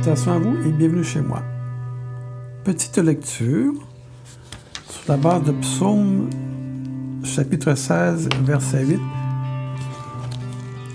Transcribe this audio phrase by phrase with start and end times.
[0.00, 1.42] Salutations à vous et bienvenue chez moi.
[2.64, 3.74] Petite lecture
[4.88, 6.30] sur la base de Psaume
[7.22, 9.00] chapitre 16, verset 8.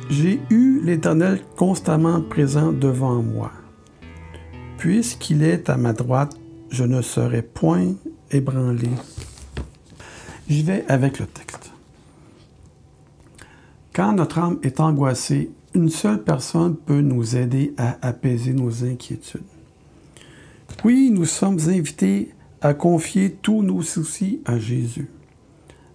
[0.10, 3.52] J'ai eu l'Éternel constamment présent devant moi.
[4.79, 6.36] Puisqu'il est à ma droite,
[6.71, 7.93] je ne serai point
[8.32, 8.89] ébranlé.
[10.50, 11.71] J'y vais avec le texte.
[13.93, 19.43] Quand notre âme est angoissée, une seule personne peut nous aider à apaiser nos inquiétudes.
[20.86, 25.10] Oui, nous sommes invités à confier tous nos soucis à Jésus,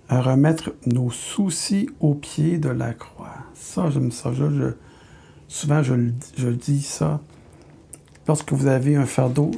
[0.09, 3.35] à remettre nos soucis au pied de la croix.
[3.55, 4.33] Ça, j'aime ça.
[4.35, 4.73] Je,
[5.49, 5.95] souvent, je,
[6.37, 7.21] je dis ça.
[8.29, 9.51] Lorsque vous avez un fardeau,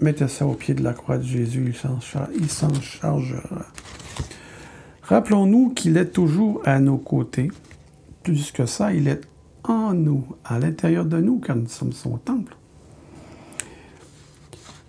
[0.00, 1.72] mettez ça au pied de la croix de Jésus,
[2.36, 3.66] il s'en chargera.
[5.02, 7.50] Rappelons-nous qu'il est toujours à nos côtés.
[8.24, 9.20] Plus que ça, il est
[9.70, 12.56] en nous, à l'intérieur de nous, car nous sommes son temple.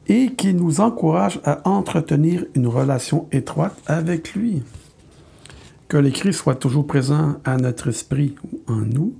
[0.07, 4.63] Et qu'il nous encourage à entretenir une relation étroite avec lui.
[5.87, 9.13] Que l'Écrit soit toujours présent à notre esprit ou en nous.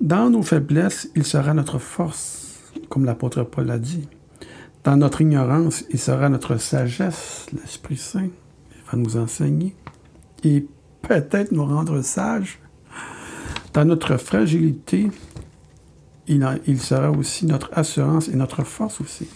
[0.00, 4.08] Dans nos faiblesses, il sera notre force, comme l'apôtre Paul l'a dit.
[4.84, 8.28] Dans notre ignorance, il sera notre sagesse, l'Esprit Saint.
[8.76, 9.74] Il va nous enseigner
[10.44, 10.64] et
[11.02, 12.60] peut-être nous rendre sages
[13.78, 15.08] dans notre fragilité,
[16.26, 19.28] il, sera aussi notre assurance et notre force aussi.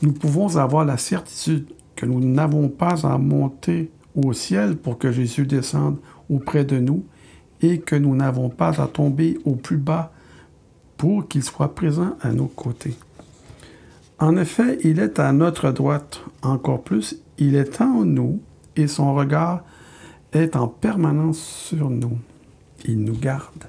[0.00, 5.12] Nous pouvons avoir la certitude que nous n'avons pas à monter au ciel pour que
[5.12, 5.98] Jésus descende
[6.30, 7.04] auprès de nous
[7.60, 10.10] et que nous n'avons pas à tomber au plus bas
[10.96, 12.96] pour qu'il soit présent à nos côtés.
[14.20, 16.22] En effet, il est à notre droite.
[16.40, 18.40] Encore plus, il est en nous
[18.74, 19.64] et son regard
[20.32, 22.16] est en permanence sur nous
[22.86, 23.64] il nous garde.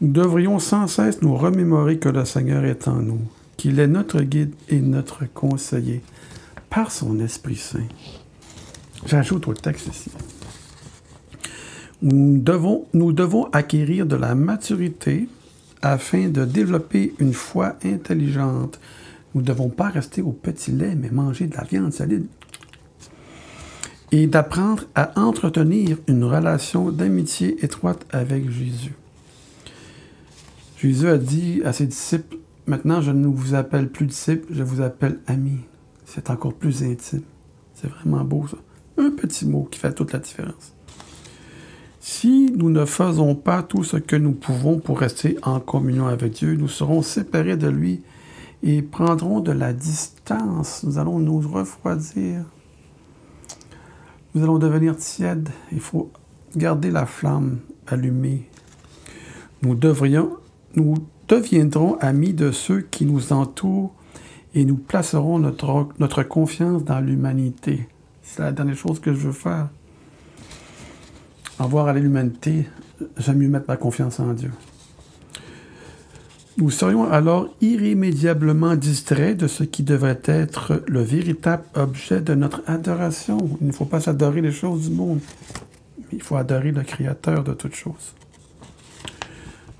[0.00, 3.20] Nous devrions sans cesse nous remémorer que le Seigneur est en nous,
[3.56, 6.00] qu'il est notre guide et notre conseiller
[6.70, 7.88] par son Esprit Saint.
[9.06, 10.10] J'ajoute au texte ici.
[12.02, 15.28] Nous devons, nous devons acquérir de la maturité
[15.82, 18.80] afin de développer une foi intelligente.
[19.34, 22.26] Nous ne devons pas rester au petit lait, mais manger de la viande solide
[24.12, 28.94] et d'apprendre à entretenir une relation d'amitié étroite avec Jésus.
[30.78, 34.80] Jésus a dit à ses disciples, Maintenant je ne vous appelle plus disciples, je vous
[34.80, 35.60] appelle amis.
[36.04, 37.22] C'est encore plus intime.
[37.74, 38.58] C'est vraiment beau ça.
[38.96, 40.72] Un petit mot qui fait toute la différence.
[42.00, 46.32] Si nous ne faisons pas tout ce que nous pouvons pour rester en communion avec
[46.32, 48.02] Dieu, nous serons séparés de lui
[48.62, 50.82] et prendrons de la distance.
[50.84, 52.44] Nous allons nous refroidir
[54.34, 55.48] nous allons devenir tièdes.
[55.72, 56.10] Il faut
[56.56, 58.48] garder la flamme allumée.
[59.62, 60.36] Nous, devrions,
[60.74, 60.94] nous
[61.28, 63.94] deviendrons amis de ceux qui nous entourent
[64.54, 67.88] et nous placerons notre, notre confiance dans l'humanité.
[68.22, 69.68] C'est la dernière chose que je veux faire.
[71.58, 72.68] En voir à l'humanité,
[73.18, 74.50] j'aime mieux mettre ma confiance en Dieu.
[76.60, 82.60] Nous serions alors irrémédiablement distraits de ce qui devrait être le véritable objet de notre
[82.66, 83.38] adoration.
[83.62, 85.20] Il ne faut pas s'adorer les choses du monde,
[86.12, 88.14] il faut adorer le Créateur de toutes choses.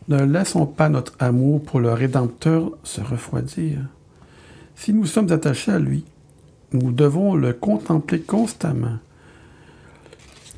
[0.09, 3.81] Ne laissons pas notre amour pour le Rédempteur se refroidir.
[4.75, 6.07] Si nous sommes attachés à lui,
[6.73, 8.97] nous devons le contempler constamment.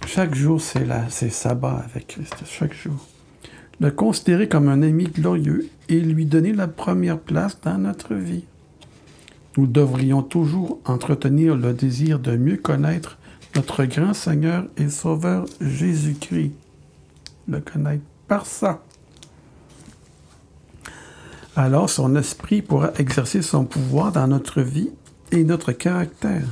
[0.06, 3.09] Chaque jour, c'est c'est sabbat avec Christ, chaque jour
[3.82, 8.44] le considérer comme un ami glorieux et lui donner la première place dans notre vie.
[9.56, 13.19] Nous devrions toujours entretenir le désir de mieux connaître
[13.56, 16.53] notre grand Seigneur et Sauveur Jésus-Christ.
[17.48, 18.84] Le connaître par ça.
[21.56, 24.91] Alors son esprit pourra exercer son pouvoir dans notre vie
[25.32, 26.47] et notre caractère.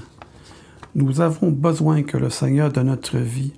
[0.96, 3.52] Nous avons besoin que le Seigneur de notre vie,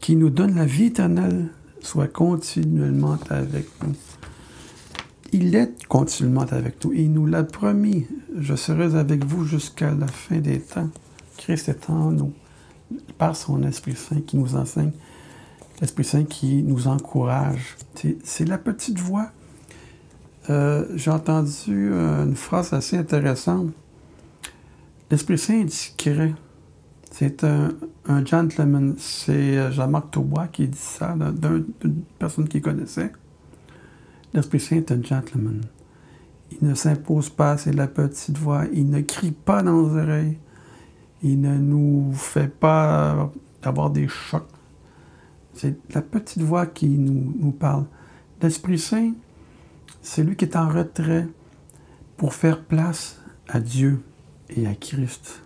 [0.00, 1.50] qui nous donne la vie éternelle,
[1.82, 3.94] soit continuellement avec nous.
[5.32, 6.92] Il est continuellement avec nous.
[6.92, 8.06] Il nous l'a promis.
[8.38, 10.88] Je serai avec vous jusqu'à la fin des temps.
[11.36, 12.32] Christ est en nous,
[13.16, 14.92] par son Esprit Saint qui nous enseigne,
[15.80, 17.76] l'Esprit Saint qui nous encourage.
[18.24, 19.30] C'est la petite voix.
[20.50, 23.68] Euh, j'ai entendu une phrase assez intéressante.
[25.10, 26.34] L'Esprit Saint discret.
[27.10, 27.70] C'est un,
[28.24, 28.94] gentleman.
[28.98, 31.64] C'est euh, Jean-Marc Taubois qui dit ça, d'une
[32.18, 33.12] personne qu'il connaissait.
[34.34, 35.62] L'Esprit Saint est un gentleman.
[36.52, 38.64] Il ne s'impose pas, c'est la petite voix.
[38.72, 40.38] Il ne crie pas dans nos oreilles.
[41.22, 43.30] Il ne nous fait pas
[43.62, 44.48] avoir des chocs.
[45.54, 47.86] C'est la petite voix qui nous parle.
[48.40, 49.12] L'Esprit Saint
[50.02, 51.26] C'est lui qui est en retrait
[52.16, 54.00] pour faire place à Dieu
[54.50, 55.42] et à Christ.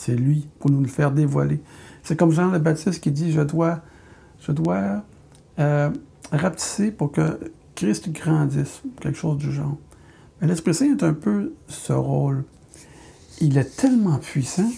[0.00, 1.60] C'est lui pour nous le faire dévoiler.
[2.02, 3.82] C'est comme Jean le Baptiste qui dit, je dois,
[4.40, 5.04] je dois
[5.58, 5.90] euh,
[6.32, 7.38] rapetisser pour que
[7.74, 9.76] Christ grandisse, quelque chose du genre.
[10.40, 12.44] Mais l'Esprit Saint est un peu ce rôle.
[13.42, 14.70] Il est tellement puissant,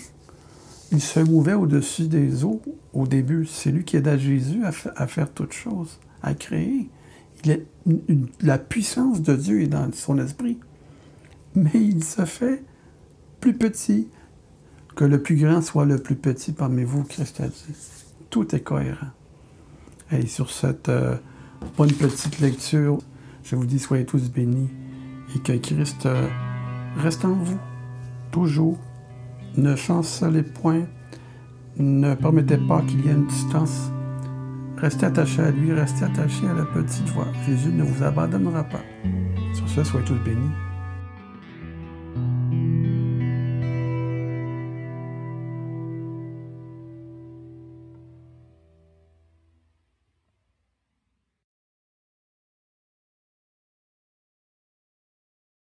[0.91, 2.61] il se mouvait au-dessus des eaux
[2.93, 3.47] au début.
[3.47, 6.91] C'est lui qui aida Jésus à, faire toutes choses, à créer.
[8.41, 10.59] La puissance de Dieu est dans son esprit.
[11.55, 12.65] Mais il se fait
[13.39, 14.09] plus petit,
[14.95, 17.75] que le plus grand soit le plus petit parmi vous, Christ a dit.
[18.31, 19.09] Tout est cohérent.
[20.11, 21.17] Et sur cette euh,
[21.77, 22.99] bonne petite lecture,
[23.45, 24.71] je vous dis, soyez tous bénis
[25.35, 26.29] et que Christ euh,
[26.97, 27.59] reste en vous,
[28.31, 28.79] toujours.
[29.57, 30.85] Ne chancelez point,
[31.77, 33.91] ne permettez pas qu'il y ait une distance.
[34.79, 37.29] Restez attaché à lui, restez attaché à la petite voix.
[37.47, 38.81] Jésus ne vous abandonnera pas.
[39.55, 40.51] Sur ce, soyez tous bénis.